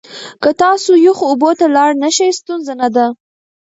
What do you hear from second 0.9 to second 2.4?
یخو اوبو ته لاړ نشئ،